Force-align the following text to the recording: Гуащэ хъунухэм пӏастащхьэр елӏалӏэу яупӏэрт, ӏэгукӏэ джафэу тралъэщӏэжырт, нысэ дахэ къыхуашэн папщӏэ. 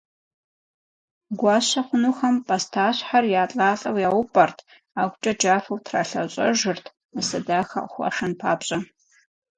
Гуащэ 1.39 1.81
хъунухэм 1.87 2.35
пӏастащхьэр 2.47 3.25
елӏалӏэу 3.41 3.97
яупӏэрт, 4.07 4.57
ӏэгукӏэ 4.93 5.31
джафэу 5.39 5.81
тралъэщӏэжырт, 5.85 6.85
нысэ 7.13 7.39
дахэ 7.45 7.79
къыхуашэн 7.83 8.33
папщӏэ. 8.39 8.77